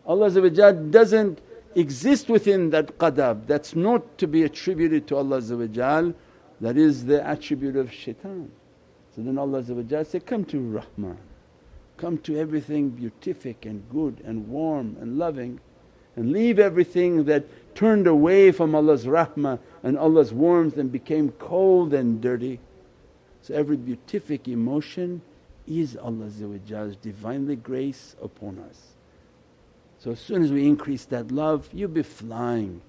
Allah 0.05 0.71
doesn't 0.91 1.41
exist 1.75 2.29
within 2.29 2.69
that 2.69 2.97
qadab, 2.97 3.47
that's 3.47 3.75
not 3.75 4.17
to 4.17 4.27
be 4.27 4.43
attributed 4.43 5.07
to 5.07 5.17
Allah 5.17 5.41
that 6.61 6.77
is 6.77 7.05
the 7.05 7.25
attribute 7.25 7.75
of 7.75 7.91
shaitan. 7.91 8.49
So 9.15 9.21
then 9.21 9.37
Allah 9.37 9.63
said, 10.05 10.25
Come 10.25 10.45
to 10.45 10.59
Rahman, 10.59 11.17
come 11.97 12.17
to 12.19 12.37
everything 12.37 12.89
beatific 12.89 13.65
and 13.65 13.87
good 13.89 14.21
and 14.25 14.47
warm 14.47 14.95
and 15.01 15.17
loving 15.17 15.59
and 16.15 16.31
leave 16.31 16.59
everything 16.59 17.25
that 17.25 17.45
turned 17.75 18.07
away 18.07 18.51
from 18.51 18.73
Allah's 18.73 19.05
rahmah 19.05 19.59
and 19.83 19.97
Allah's 19.97 20.33
warmth 20.33 20.77
and 20.77 20.91
became 20.91 21.31
cold 21.33 21.93
and 21.93 22.21
dirty. 22.21 22.59
So 23.41 23.53
every 23.53 23.77
beatific 23.77 24.47
emotion 24.47 25.21
is 25.67 25.97
Allah's 25.97 26.41
Divinely 27.01 27.55
grace 27.55 28.15
upon 28.21 28.59
us. 28.59 28.95
So 29.99 30.11
as 30.11 30.19
soon 30.19 30.43
as 30.43 30.51
we 30.51 30.67
increase 30.67 31.05
that 31.05 31.31
love 31.31 31.69
you'll 31.73 31.89
be 31.89 32.03
flying. 32.03 32.81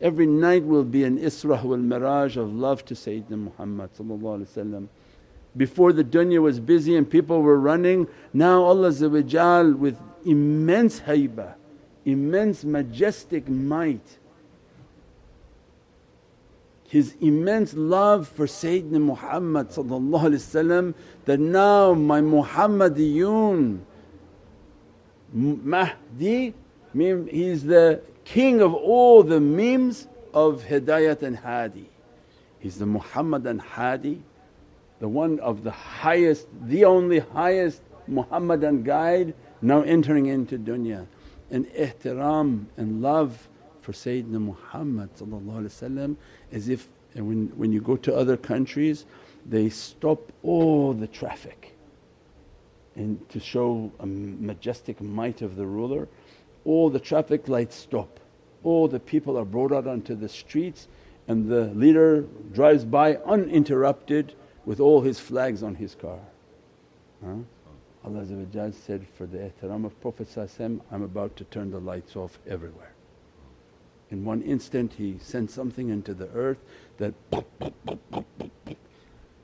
Every 0.00 0.26
night 0.26 0.64
will 0.64 0.84
be 0.84 1.04
an 1.04 1.18
Isra 1.18 1.62
wal 1.62 1.78
Miraj 1.78 2.36
of 2.36 2.52
love 2.52 2.84
to 2.86 2.94
Sayyidina 2.94 3.52
Muhammad 3.56 3.90
Before 5.56 5.92
the 5.92 6.02
dunya 6.02 6.42
was 6.42 6.58
busy 6.58 6.96
and 6.96 7.08
people 7.08 7.40
were 7.40 7.60
running, 7.60 8.08
now 8.32 8.64
Allah 8.64 8.88
with 8.90 9.96
immense 10.26 11.00
haybah, 11.00 11.54
immense 12.04 12.64
majestic 12.64 13.48
might 13.48 14.18
his 16.92 17.16
immense 17.22 17.72
love 17.72 18.28
for 18.28 18.44
Sayyidina 18.44 19.00
Muhammad 19.00 19.70
that 19.70 21.40
now 21.40 21.94
my 21.94 22.20
Muhammadiyun 22.20 23.80
Mahdi, 25.32 26.52
he's 26.92 27.64
the 27.64 28.02
king 28.26 28.60
of 28.60 28.74
all 28.74 29.22
the 29.22 29.40
memes 29.40 30.06
of 30.34 30.64
Hidayat 30.64 31.22
and 31.22 31.38
Hadi. 31.38 31.88
He's 32.58 32.76
the 32.76 32.84
Muhammadan 32.84 33.58
Hadi, 33.58 34.22
the 35.00 35.08
one 35.08 35.40
of 35.40 35.64
the 35.64 35.70
highest, 35.70 36.46
the 36.66 36.84
only 36.84 37.20
highest 37.20 37.80
Muhammadan 38.06 38.82
guide 38.82 39.32
now 39.62 39.80
entering 39.80 40.26
into 40.26 40.58
dunya. 40.58 41.06
And 41.52 41.66
ihtiram 41.66 42.66
and 42.76 43.00
love 43.00 43.48
for 43.80 43.92
Sayyidina 43.92 44.40
Muhammad 44.40 45.10
as 46.50 46.68
if 46.68 46.88
when, 47.14 47.52
when 47.56 47.72
you 47.72 47.80
go 47.80 47.96
to 47.96 48.14
other 48.14 48.36
countries 48.36 49.04
they 49.44 49.68
stop 49.68 50.32
all 50.42 50.92
the 50.92 51.06
traffic 51.06 51.76
and 52.96 53.28
to 53.28 53.38
show 53.38 53.92
a 54.00 54.06
majestic 54.06 55.00
might 55.00 55.42
of 55.42 55.56
the 55.56 55.66
ruler 55.66 56.08
all 56.64 56.90
the 56.90 57.00
traffic 57.00 57.48
lights 57.48 57.76
stop 57.76 58.20
all 58.62 58.88
the 58.88 59.00
people 59.00 59.36
are 59.36 59.44
brought 59.44 59.72
out 59.72 59.86
onto 59.86 60.14
the 60.14 60.28
streets 60.28 60.88
and 61.28 61.48
the 61.48 61.66
leader 61.74 62.22
drives 62.52 62.84
by 62.84 63.16
uninterrupted 63.16 64.34
with 64.64 64.80
all 64.80 65.02
his 65.02 65.18
flags 65.18 65.62
on 65.62 65.76
his 65.76 65.94
car. 65.94 66.18
Huh? 67.24 67.36
Allah 68.04 68.72
said, 68.72 69.06
For 69.14 69.26
the 69.26 69.38
ihtiram 69.38 69.84
of 69.84 70.00
Prophet 70.00 70.28
I'm 70.90 71.02
about 71.02 71.36
to 71.36 71.44
turn 71.44 71.70
the 71.70 71.78
lights 71.78 72.16
off 72.16 72.38
everywhere. 72.48 72.92
In 74.10 74.24
one 74.24 74.42
instant 74.42 74.94
He 74.94 75.18
sent 75.20 75.50
something 75.50 75.88
into 75.88 76.12
the 76.12 76.28
earth 76.30 76.58
that 76.98 77.14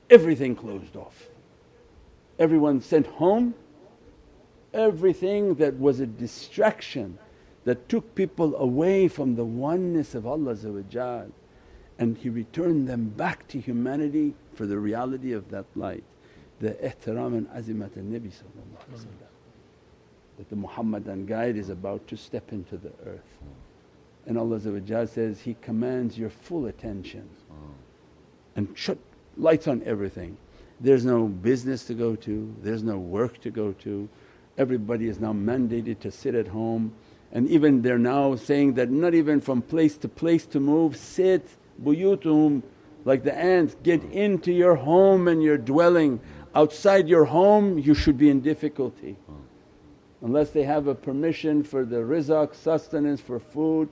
everything 0.09 0.55
closed 0.55 0.95
off. 0.95 1.29
Everyone 2.37 2.81
sent 2.81 3.07
home, 3.07 3.55
everything 4.73 5.55
that 5.55 5.75
was 5.79 5.99
a 5.99 6.05
distraction 6.05 7.17
that 7.63 7.89
took 7.89 8.15
people 8.15 8.55
away 8.55 9.07
from 9.07 9.35
the 9.35 9.45
oneness 9.45 10.15
of 10.15 10.25
Allah 10.25 10.55
and 11.97 12.17
He 12.17 12.29
returned 12.29 12.87
them 12.87 13.09
back 13.09 13.47
to 13.49 13.59
humanity 13.59 14.35
for 14.53 14.65
the 14.65 14.79
reality 14.79 15.33
of 15.33 15.49
that 15.51 15.65
light. 15.75 16.03
The 16.59 16.71
ihtiram 16.71 17.37
and 17.37 17.47
azimat 17.49 17.97
al-Nabi 17.97 18.31
that 20.37 20.49
the 20.49 20.55
Muhammadan 20.55 21.25
guide 21.25 21.57
is 21.57 21.69
about 21.69 22.07
to 22.07 22.15
step 22.15 22.53
into 22.53 22.77
the 22.77 22.91
earth. 23.05 23.39
And 24.25 24.37
Allah 24.37 24.59
says, 25.07 25.41
He 25.41 25.55
commands 25.61 26.17
your 26.17 26.29
full 26.29 26.67
attention 26.67 27.29
and 28.55 28.69
shut 28.75 28.97
lights 29.37 29.67
on 29.67 29.81
everything. 29.85 30.37
There's 30.79 31.03
no 31.03 31.27
business 31.27 31.85
to 31.85 31.93
go 31.93 32.15
to, 32.15 32.55
there's 32.61 32.83
no 32.83 32.97
work 32.97 33.41
to 33.41 33.49
go 33.49 33.73
to. 33.83 34.07
Everybody 34.57 35.07
is 35.07 35.19
now 35.19 35.33
mandated 35.33 35.99
to 36.01 36.11
sit 36.11 36.35
at 36.35 36.47
home 36.47 36.93
and 37.31 37.47
even 37.49 37.81
they're 37.81 37.99
now 37.99 38.35
saying 38.35 38.73
that 38.73 38.89
not 38.89 39.13
even 39.13 39.39
from 39.39 39.61
place 39.61 39.97
to 39.97 40.07
place 40.07 40.45
to 40.47 40.59
move, 40.59 40.95
sit 40.97 41.47
buyutum 41.83 42.63
like 43.05 43.23
the 43.23 43.35
ants, 43.35 43.75
get 43.83 44.03
into 44.05 44.51
your 44.51 44.75
home 44.75 45.27
and 45.27 45.41
your 45.41 45.57
dwelling. 45.57 46.19
Outside 46.55 47.07
your 47.07 47.25
home 47.25 47.77
you 47.77 47.93
should 47.93 48.17
be 48.17 48.29
in 48.29 48.41
difficulty 48.41 49.17
unless 50.21 50.49
they 50.49 50.63
have 50.63 50.87
a 50.87 50.95
permission 50.95 51.63
for 51.63 51.85
the 51.85 51.97
rizq, 51.97 52.55
sustenance 52.55 53.21
for 53.21 53.39
food. 53.39 53.89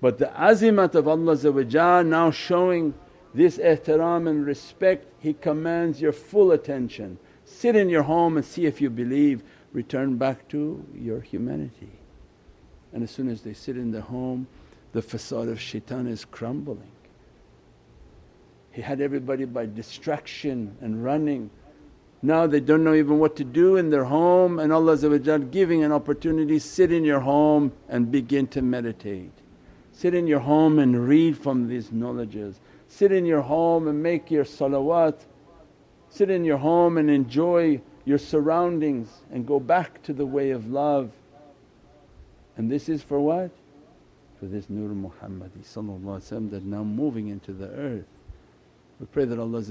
But 0.00 0.18
the 0.18 0.26
azimat 0.26 0.94
of 0.94 1.08
Allah 1.08 2.04
now 2.04 2.30
showing 2.30 2.94
this 3.32 3.58
ihtiram 3.58 4.28
and 4.28 4.44
respect, 4.44 5.06
He 5.18 5.32
commands 5.32 6.00
your 6.00 6.12
full 6.12 6.52
attention. 6.52 7.18
Sit 7.44 7.74
in 7.76 7.88
your 7.88 8.02
home 8.02 8.36
and 8.36 8.44
see 8.44 8.66
if 8.66 8.80
you 8.80 8.90
believe, 8.90 9.42
return 9.72 10.16
back 10.16 10.48
to 10.48 10.84
your 10.94 11.20
humanity. 11.20 11.90
And 12.92 13.02
as 13.02 13.10
soon 13.10 13.28
as 13.28 13.42
they 13.42 13.54
sit 13.54 13.76
in 13.76 13.90
the 13.90 14.02
home, 14.02 14.46
the 14.92 15.02
facade 15.02 15.48
of 15.48 15.60
shaitan 15.60 16.06
is 16.06 16.24
crumbling. 16.24 16.92
He 18.74 18.82
had 18.82 19.00
everybody 19.00 19.44
by 19.44 19.66
distraction 19.66 20.76
and 20.80 21.04
running. 21.04 21.48
Now 22.22 22.48
they 22.48 22.58
don't 22.58 22.82
know 22.82 22.94
even 22.94 23.20
what 23.20 23.36
to 23.36 23.44
do 23.44 23.76
in 23.76 23.90
their 23.90 24.04
home 24.04 24.58
and 24.58 24.72
Allah 24.72 24.96
giving 25.38 25.84
an 25.84 25.92
opportunity, 25.92 26.58
sit 26.58 26.90
in 26.90 27.04
your 27.04 27.20
home 27.20 27.72
and 27.88 28.10
begin 28.10 28.48
to 28.48 28.62
meditate. 28.62 29.30
Sit 29.92 30.12
in 30.12 30.26
your 30.26 30.40
home 30.40 30.80
and 30.80 31.06
read 31.06 31.38
from 31.38 31.68
these 31.68 31.92
knowledges. 31.92 32.58
Sit 32.88 33.12
in 33.12 33.24
your 33.24 33.42
home 33.42 33.86
and 33.86 34.02
make 34.02 34.28
your 34.28 34.44
salawat. 34.44 35.20
Sit 36.10 36.28
in 36.28 36.44
your 36.44 36.58
home 36.58 36.98
and 36.98 37.08
enjoy 37.08 37.80
your 38.04 38.18
surroundings 38.18 39.08
and 39.30 39.46
go 39.46 39.60
back 39.60 40.02
to 40.02 40.12
the 40.12 40.26
way 40.26 40.50
of 40.50 40.68
love. 40.68 41.12
And 42.56 42.72
this 42.72 42.88
is 42.88 43.04
for 43.04 43.20
what? 43.20 43.52
For 44.40 44.46
this 44.46 44.68
Nur 44.68 44.88
Muhammadi 44.88 46.50
that 46.50 46.64
now 46.64 46.82
moving 46.82 47.28
into 47.28 47.52
the 47.52 47.68
earth. 47.68 48.06
We 49.00 49.06
pray 49.06 49.24
that 49.24 49.38
Allah 49.38 49.62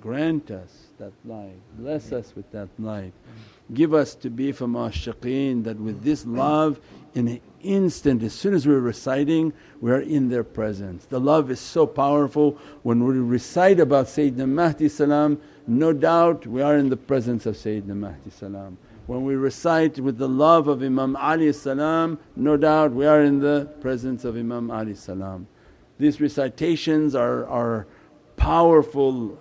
grant 0.00 0.50
us 0.50 0.86
that 0.98 1.12
light, 1.24 1.56
bless 1.78 2.12
us 2.12 2.32
with 2.34 2.50
that 2.50 2.68
light. 2.78 3.12
Give 3.72 3.94
us 3.94 4.14
to 4.16 4.30
be 4.30 4.50
from 4.50 4.74
ashiqeen 4.74 5.64
that 5.64 5.78
with 5.78 6.02
this 6.02 6.26
love 6.26 6.80
in 7.14 7.28
an 7.28 7.40
instant 7.62 8.22
as 8.22 8.34
soon 8.34 8.52
as 8.52 8.66
we're 8.66 8.80
reciting 8.80 9.52
we 9.80 9.90
are 9.92 10.00
in 10.00 10.28
their 10.28 10.44
presence. 10.44 11.06
The 11.06 11.20
love 11.20 11.50
is 11.50 11.60
so 11.60 11.86
powerful 11.86 12.58
when 12.82 13.04
we 13.04 13.18
recite 13.18 13.80
about 13.80 14.06
Sayyidina 14.06 14.48
Mahdi 14.48 14.88
salam 14.88 15.40
no 15.66 15.92
doubt 15.92 16.46
we 16.46 16.60
are 16.60 16.76
in 16.76 16.90
the 16.90 16.96
presence 16.96 17.46
of 17.46 17.54
Sayyidina 17.56 17.96
Mahdi 17.96 18.30
salam. 18.30 18.76
When 19.06 19.24
we 19.24 19.36
recite 19.36 19.98
with 19.98 20.18
the 20.18 20.28
love 20.28 20.66
of 20.66 20.82
Imam 20.82 21.16
Ali 21.16 21.52
salam 21.52 22.18
no 22.36 22.56
doubt 22.56 22.92
we 22.92 23.06
are 23.06 23.22
in 23.22 23.38
the 23.38 23.72
presence 23.80 24.24
of 24.24 24.36
Imam 24.36 24.70
Ali 24.70 24.94
salam. 24.94 25.46
These 25.98 26.20
recitations 26.20 27.14
are, 27.14 27.46
are 27.46 27.86
powerful 28.36 29.38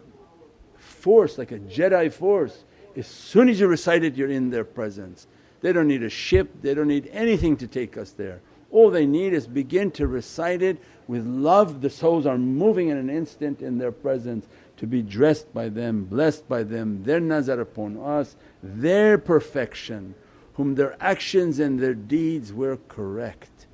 force 0.77 1.37
like 1.37 1.51
a 1.51 1.59
Jedi 1.59 2.11
force 2.11 2.63
As 2.95 3.07
soon 3.07 3.49
as 3.49 3.59
you 3.59 3.67
recite 3.67 4.03
it, 4.03 4.15
you're 4.15 4.29
in 4.29 4.49
their 4.49 4.63
presence. 4.63 5.27
They 5.61 5.73
don't 5.73 5.87
need 5.87 6.03
a 6.03 6.09
ship, 6.09 6.61
they 6.61 6.73
don't 6.73 6.87
need 6.87 7.09
anything 7.11 7.57
to 7.57 7.67
take 7.67 7.97
us 7.97 8.11
there. 8.11 8.41
All 8.69 8.89
they 8.89 9.05
need 9.05 9.33
is 9.33 9.47
begin 9.47 9.91
to 9.91 10.07
recite 10.07 10.61
it 10.61 10.77
with 11.07 11.25
love, 11.25 11.81
the 11.81 11.89
souls 11.89 12.25
are 12.25 12.37
moving 12.37 12.89
in 12.89 12.97
an 12.97 13.09
instant 13.09 13.61
in 13.61 13.77
their 13.77 13.91
presence 13.91 14.47
to 14.77 14.87
be 14.87 15.01
dressed 15.01 15.53
by 15.53 15.69
them, 15.69 16.05
blessed 16.05 16.47
by 16.47 16.63
them, 16.63 17.03
their 17.03 17.19
nazar 17.19 17.59
upon 17.59 17.97
us, 17.97 18.35
their 18.61 19.17
perfection, 19.17 20.15
whom 20.53 20.75
their 20.75 20.95
actions 21.01 21.59
and 21.59 21.79
their 21.79 21.93
deeds 21.93 22.53
were 22.53 22.77
correct. 22.87 23.67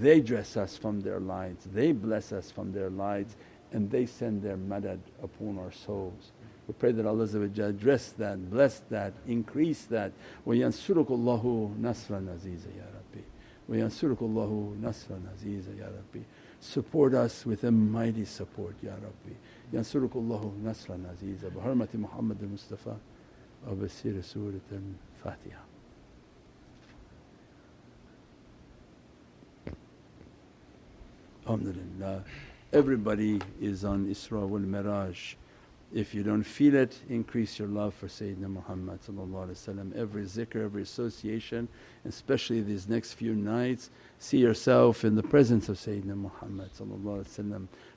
They 0.00 0.20
dress 0.20 0.56
us 0.56 0.76
from 0.76 1.00
their 1.00 1.20
lights, 1.20 1.66
they 1.72 1.92
bless 1.92 2.32
us 2.32 2.50
from 2.50 2.72
their 2.72 2.90
lights 2.90 3.36
and 3.71 3.91
they 3.91 4.05
send 4.05 4.41
their 4.41 4.57
madad 4.57 4.99
upon 5.21 5.59
our 5.59 5.71
souls. 5.71 6.31
We 6.67 6.73
pray 6.73 6.91
that 6.91 7.05
Allah 7.05 7.27
dress 7.71 8.09
that, 8.13 8.49
bless 8.49 8.79
that, 8.89 9.13
increase 9.27 9.83
that. 9.85 10.11
وَيَنْصُرُكُ 10.45 11.07
اللَّهُ 11.07 11.73
نَصْرًا 11.81 12.25
عَزِيزًا 12.29 12.71
يا 12.77 12.87
ربي 12.97 13.23
وَيَنْصُرُكُ 13.69 14.21
اللَّهُ 14.21 14.75
نَصْرًا 14.81 15.19
عَزِيزًا 15.33 15.77
يا 15.79 15.87
ربي 15.87 16.23
Support 16.59 17.13
us 17.13 17.45
with 17.45 17.63
a 17.63 17.71
mighty 17.71 18.25
support 18.25 18.75
Ya 18.81 18.93
Rabbi. 18.93 19.35
ينصرك 19.73 20.15
الله 20.15 20.53
نصرا 20.63 20.99
عزيزا 21.09 21.49
بحرمة 21.49 21.87
محمد 21.93 22.43
المصطفى 22.43 22.95
وبسير 23.69 24.21
سورة 24.21 24.61
الفاتحة 24.71 25.63
Alhamdulillah. 31.47 32.23
Everybody 32.72 33.38
is 33.60 33.84
on 33.84 34.06
Isra 34.06 34.48
wal 34.48 34.60
Miraj. 34.60 35.34
If 35.92 36.14
you 36.14 36.22
don't 36.22 36.42
feel 36.42 36.74
it, 36.74 36.96
increase 37.10 37.58
your 37.58 37.68
love 37.68 37.92
for 37.92 38.06
Sayyidina 38.06 38.48
Muhammad 38.48 38.98
Every 39.94 40.22
zikr, 40.22 40.64
every 40.64 40.80
association, 40.80 41.68
especially 42.06 42.62
these 42.62 42.88
next 42.88 43.12
few 43.12 43.34
nights, 43.34 43.90
see 44.18 44.38
yourself 44.38 45.04
in 45.04 45.16
the 45.16 45.22
presence 45.22 45.68
of 45.68 45.76
Sayyidina 45.76 46.16
Muhammad 46.16 46.70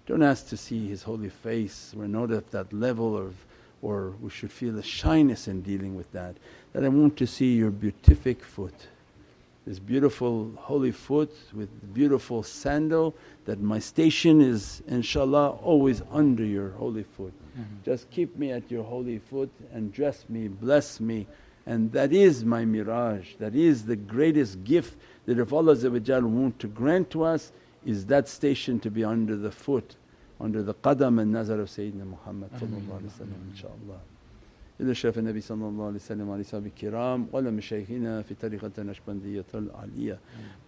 Don't 0.08 0.22
ask 0.22 0.50
to 0.50 0.58
see 0.58 0.90
his 0.90 1.04
holy 1.04 1.30
face, 1.30 1.94
we're 1.96 2.08
not 2.08 2.32
at 2.32 2.52
that 2.52 2.74
level 2.74 3.18
of 3.18 3.34
or 3.82 4.10
we 4.20 4.30
should 4.30 4.52
feel 4.52 4.78
a 4.78 4.84
shyness 4.84 5.48
in 5.48 5.62
dealing 5.62 5.96
with 5.96 6.12
that. 6.12 6.36
That 6.74 6.84
I 6.84 6.90
want 6.90 7.16
to 7.16 7.28
see 7.28 7.56
your 7.56 7.72
beatific 7.72 8.44
foot 8.44 8.88
this 9.66 9.80
beautiful 9.80 10.52
holy 10.58 10.92
foot 10.92 11.32
with 11.54 11.70
beautiful 11.94 12.44
sandal 12.44 13.16
that 13.46 13.60
my 13.60 13.80
station 13.80 14.42
is 14.42 14.84
inshaAllah 14.90 15.62
always 15.64 16.02
under 16.12 16.44
your 16.44 16.70
holy 16.72 17.04
foot. 17.04 17.34
Mm-hmm. 17.58 17.84
Just 17.84 18.10
keep 18.12 18.38
me 18.38 18.52
at 18.52 18.70
your 18.70 18.84
holy 18.84 19.20
foot 19.20 19.50
and 19.74 19.92
dress 19.92 20.26
me, 20.30 20.48
bless 20.48 21.00
me 21.00 21.26
and 21.66 21.92
that 21.94 22.14
is 22.14 22.46
my 22.46 22.64
miraj, 22.64 23.38
that 23.40 23.56
is 23.56 23.86
the 23.86 23.96
greatest 23.96 24.64
gift 24.64 24.98
that 25.26 25.40
if 25.40 25.52
Allah 25.52 25.76
want 26.28 26.60
to 26.60 26.68
grant 26.68 27.10
to 27.12 27.24
us 27.24 27.52
is 27.86 28.06
that 28.08 28.28
station 28.28 28.80
to 28.82 28.92
be 28.92 29.04
under 29.04 29.36
the 29.36 29.52
foot, 29.52 29.96
under 30.40 30.62
the 30.62 30.74
qadam 30.74 31.20
and 31.20 31.32
nazar 31.32 31.60
of 31.60 31.70
Sayyidina 31.70 32.06
Muhammad 32.06 32.52
inshaAllah. 32.54 34.00
إلى 34.82 34.94
شرف 34.94 35.20
النبي 35.20 35.42
صلى 35.42 35.68
الله 35.68 35.86
عليه 35.86 35.96
وسلم 35.96 36.30
وعلى 36.30 36.42
أصحابه 36.42 36.66
الكرام 36.66 37.28
وعلى 37.34 37.52
مشايخنا 37.52 38.22
في 38.22 38.34
طريقة 38.36 38.72
النشبندية 38.78 39.46
العالية. 39.56 40.20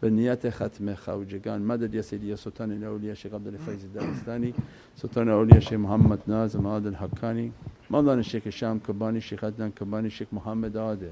بنيات 0.03 0.47
ختم 0.47 0.95
خوجگان 0.95 1.61
مدد 1.61 1.93
يا 1.93 2.01
سيدي؟ 2.01 2.29
يا 2.29 2.35
سلطان 2.35 2.71
الأولياء 2.71 3.13
شيخ 3.13 3.33
عبد 3.33 3.47
الفايز 3.47 3.85
الدارستاني 3.85 4.53
سلطان 4.95 5.27
الأولياء 5.27 5.59
شيخ 5.59 5.73
محمد 5.73 6.19
نازم 6.27 6.67
عادل 6.67 6.87
الحقاني 6.87 7.51
مولانا 7.89 8.19
الشيخ 8.19 8.43
الشام 8.47 8.79
كباني 8.79 9.21
شيخ 9.21 9.43
عدنان 9.43 9.71
كباني 9.71 10.09
شيخ 10.09 10.27
محمد 10.31 10.77
عادل 10.77 11.11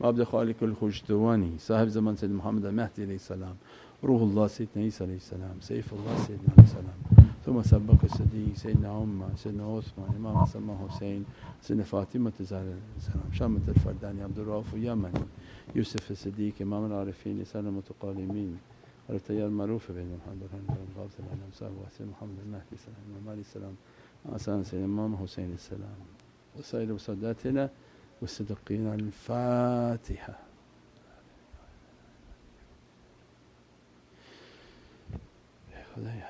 عبد 0.00 0.20
الخالق 0.20 0.56
الخجدواني 0.62 1.58
صاحب 1.58 1.88
زمان 1.88 2.16
سيد 2.16 2.30
محمد 2.30 2.64
المهدي 2.64 3.02
عليه 3.02 3.14
السلام 3.14 3.54
روح 4.04 4.22
الله 4.22 4.46
سيدنا 4.46 4.84
عيسى 4.84 5.04
عليه 5.04 5.16
السلام 5.16 5.56
سيف 5.60 5.92
الله 5.92 6.16
سيدنا 6.26 6.48
عليه 6.56 6.64
السلام. 6.64 7.09
ثم 7.50 7.62
سبق 7.62 8.04
الصديق 8.04 8.54
سيدنا 8.54 8.88
عمر 8.88 9.28
سيدنا 9.36 9.76
عثمان 9.76 10.14
إمام 10.16 10.38
حسن 10.38 10.76
حسين 10.88 11.24
سيدنا 11.62 11.84
فاطمة 11.84 12.32
الزهراء 12.40 12.78
السلام 12.96 13.32
شامة 13.32 13.60
الفرداني 13.68 14.22
عبد 14.22 14.38
الرؤوف 14.38 14.74
اليمني 14.74 15.24
يوسف 15.74 16.10
الصديق 16.10 16.54
إمام 16.62 16.86
العارفين 16.86 17.40
لسان 17.40 17.66
المتقالمين 17.66 18.58
التيار 19.10 19.46
المعروف 19.46 19.92
بين 19.92 20.18
محمد 20.18 20.48
بن 20.52 20.74
غوث 20.96 21.20
العالم 21.20 21.50
صاحب 21.52 21.72
وحسين 21.82 22.06
محمد 22.06 22.38
المهدي 22.46 22.72
السلام 22.72 22.96
إمام 23.10 23.28
علي 23.28 23.40
السلام 23.40 23.74
حسن 24.34 24.64
سيدنا 24.64 24.86
إمام 24.86 25.16
حسين 25.16 25.52
السلام 25.52 25.98
وسائر 26.58 26.98
ساداتنا 26.98 27.70
والصديقين 28.20 28.86
الفاتحة. 28.86 30.38
خدايا 35.96 36.29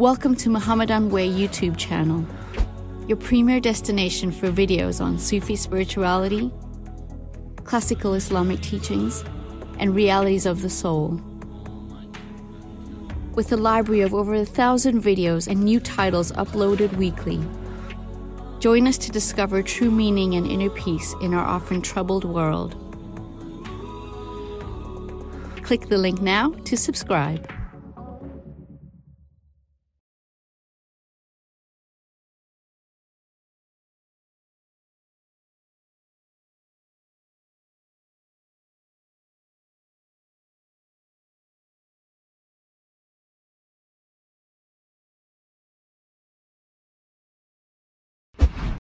Welcome 0.00 0.34
to 0.36 0.48
Muhammadan 0.48 1.10
Way 1.10 1.28
YouTube 1.28 1.76
channel, 1.76 2.24
your 3.06 3.18
premier 3.18 3.60
destination 3.60 4.32
for 4.32 4.50
videos 4.50 4.98
on 4.98 5.18
Sufi 5.18 5.56
spirituality, 5.56 6.50
classical 7.64 8.14
Islamic 8.14 8.62
teachings, 8.62 9.22
and 9.78 9.94
realities 9.94 10.46
of 10.46 10.62
the 10.62 10.70
soul. 10.70 11.20
With 13.34 13.52
a 13.52 13.58
library 13.58 14.00
of 14.00 14.14
over 14.14 14.32
a 14.32 14.46
thousand 14.46 15.02
videos 15.02 15.46
and 15.48 15.62
new 15.62 15.78
titles 15.78 16.32
uploaded 16.32 16.96
weekly. 16.96 17.38
Join 18.58 18.86
us 18.86 18.96
to 18.96 19.10
discover 19.12 19.62
true 19.62 19.90
meaning 19.90 20.34
and 20.34 20.46
inner 20.46 20.70
peace 20.70 21.14
in 21.20 21.34
our 21.34 21.44
often 21.44 21.82
troubled 21.82 22.24
world. 22.24 22.74
Click 25.62 25.90
the 25.90 25.98
link 25.98 26.22
now 26.22 26.52
to 26.64 26.74
subscribe. 26.74 27.59